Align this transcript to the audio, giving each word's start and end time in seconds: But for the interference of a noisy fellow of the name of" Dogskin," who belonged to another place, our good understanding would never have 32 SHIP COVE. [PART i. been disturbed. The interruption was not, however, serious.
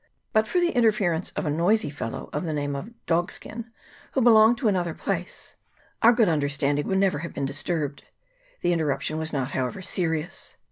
But 0.33 0.47
for 0.47 0.59
the 0.59 0.71
interference 0.71 1.29
of 1.35 1.45
a 1.45 1.51
noisy 1.51 1.91
fellow 1.91 2.31
of 2.33 2.43
the 2.43 2.53
name 2.53 2.75
of" 2.75 2.89
Dogskin," 3.05 3.65
who 4.13 4.21
belonged 4.23 4.57
to 4.57 4.67
another 4.67 4.95
place, 4.95 5.55
our 6.01 6.11
good 6.11 6.27
understanding 6.27 6.87
would 6.87 6.97
never 6.97 7.19
have 7.19 7.35
32 7.35 7.53
SHIP 7.53 7.65
COVE. 7.67 7.67
[PART 7.67 7.77
i. 7.77 7.83
been 7.85 7.89
disturbed. 7.93 8.11
The 8.61 8.73
interruption 8.73 9.19
was 9.19 9.31
not, 9.31 9.51
however, 9.51 9.83
serious. 9.83 10.55